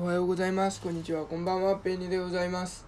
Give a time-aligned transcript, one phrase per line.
[0.00, 0.80] おはようございます。
[0.80, 1.26] こんにちは。
[1.26, 1.74] こんばんは。
[1.78, 2.86] ペニでございます。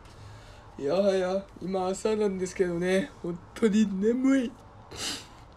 [0.78, 4.52] いやはや、今朝なんですけどね、本当に眠い。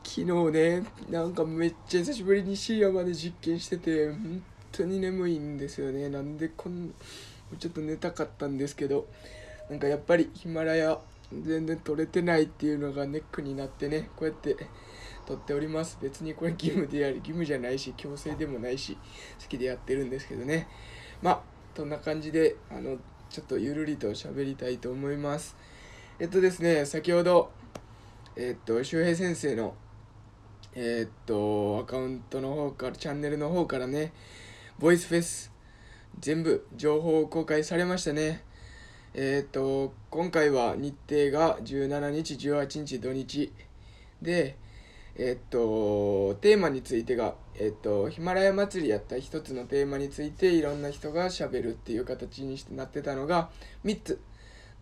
[0.04, 6.10] 昨日ね、なんかめっちゃ久しぶりに深夜まで実験してて、本当に眠いんですよね。
[6.10, 6.92] なんでこん、
[7.60, 9.06] ちょっと寝たかったんですけど、
[9.70, 10.98] なんかやっぱりヒマラヤ
[11.32, 14.58] 全然撮れてないっていうのがネックになってね、こうやって
[15.28, 16.00] 撮っております。
[16.02, 18.98] 別にこれ義務でやる、義務じゃないし、強制でもないし、
[19.40, 20.68] 好きでやってるんですけどね。
[21.24, 21.42] まあ、
[21.74, 22.98] そんな感じで、あの、
[23.30, 25.56] ちょっとゆるりと喋りたいと思います。
[26.20, 27.50] えっとですね、先ほど、
[28.36, 29.74] えっと、周平先生の、
[30.76, 34.12] えっと、アカウントの方から、チャンネルの方からね、
[34.78, 35.50] ボイスフェス、
[36.20, 38.44] 全部情報を公開されましたね。
[39.14, 43.54] えっと、今回は日程が17日、18日、土日
[44.22, 44.58] で、
[45.16, 53.50] えっと、テーマについてが、えっと、ヒマラヤ祭りやった一つのテーマについていろんな人がしゃべるっていう形にしてなってたのが
[53.86, 54.20] 3つ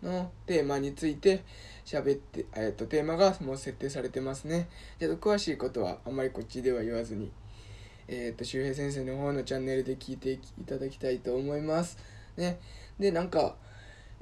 [0.02, 1.44] のテーマについて
[1.84, 4.68] 喋って、えっと、テーマがもう設定されてますね。
[4.98, 7.30] ちょっと詳しいことはあんまりこっちでは言わずに、
[8.08, 11.98] えっと、周平先生の方のチャンネルで聞いていただきたいと思います。
[12.38, 12.58] ね。
[12.98, 13.56] で、なんか、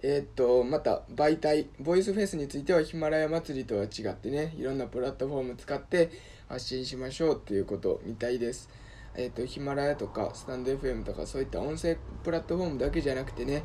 [0.03, 6.11] えー、っと、また媒体、ボイスフェスについてはヒマラヤ祭りとは違ってね、いろんなプラットフォーム使って
[6.49, 8.71] 発信しましょうっていうことみたいです。
[9.15, 13.63] えー、っと、ヒマラヤとかスタンド FM とかそういった音声プラットフォームだけじゃなくてね、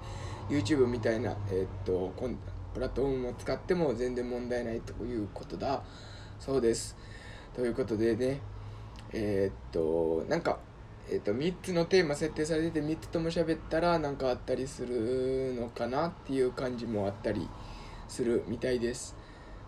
[0.49, 2.11] YouTube みたいな、えー、っと、
[2.73, 5.83] プラットフォームを使っても全然問題ないということだ
[6.41, 6.97] そうです。
[7.55, 8.41] ということでね、
[9.13, 10.59] えっと、なんか、
[11.07, 17.47] えーと、3つのテーマ設定されてて3つとも喋ったら何かあったりするのかなっていう感じもあったり
[18.07, 19.15] するみたいです。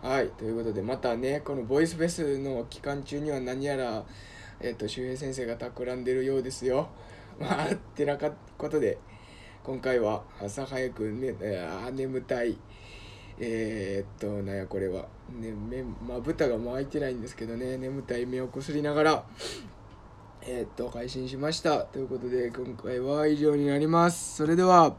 [0.01, 4.03] はいということでまたねこのボイスフェスの期間中には何やら、
[4.59, 6.89] えーと、周平先生が企んでるようですよ。
[7.39, 8.97] まあってなかことで
[9.63, 11.35] 今回は朝早くね
[11.85, 12.57] あ眠たい。
[13.39, 15.07] えー、っと、なんやこれは。
[15.29, 19.23] ね、目、まぶたがもう開いてないんですけどね、眠たい目をこすりながら、
[20.49, 21.81] えー、っと、配信しました。
[21.81, 24.37] ということで、今回は以上になります。
[24.37, 24.97] それでは。